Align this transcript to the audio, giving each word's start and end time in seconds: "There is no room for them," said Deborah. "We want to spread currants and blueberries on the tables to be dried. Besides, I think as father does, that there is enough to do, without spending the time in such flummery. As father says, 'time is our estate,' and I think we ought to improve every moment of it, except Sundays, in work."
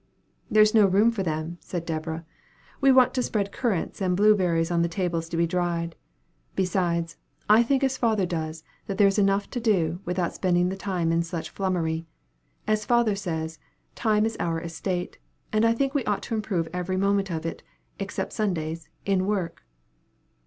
"There 0.49 0.63
is 0.63 0.73
no 0.73 0.87
room 0.87 1.11
for 1.11 1.21
them," 1.21 1.59
said 1.61 1.85
Deborah. 1.85 2.25
"We 2.81 2.91
want 2.91 3.13
to 3.13 3.21
spread 3.21 3.51
currants 3.51 4.01
and 4.01 4.17
blueberries 4.17 4.71
on 4.71 4.81
the 4.81 4.87
tables 4.87 5.29
to 5.29 5.37
be 5.37 5.45
dried. 5.45 5.95
Besides, 6.55 7.17
I 7.47 7.61
think 7.61 7.83
as 7.83 7.97
father 7.99 8.25
does, 8.25 8.63
that 8.87 8.97
there 8.97 9.05
is 9.05 9.19
enough 9.19 9.47
to 9.51 9.59
do, 9.59 9.99
without 10.03 10.33
spending 10.33 10.69
the 10.69 10.75
time 10.75 11.11
in 11.11 11.21
such 11.21 11.51
flummery. 11.51 12.07
As 12.65 12.83
father 12.83 13.13
says, 13.15 13.59
'time 13.93 14.25
is 14.25 14.35
our 14.39 14.59
estate,' 14.59 15.19
and 15.53 15.63
I 15.65 15.73
think 15.73 15.93
we 15.93 16.03
ought 16.05 16.23
to 16.23 16.33
improve 16.33 16.67
every 16.73 16.97
moment 16.97 17.29
of 17.29 17.45
it, 17.45 17.61
except 17.99 18.33
Sundays, 18.33 18.89
in 19.05 19.27
work." 19.27 19.63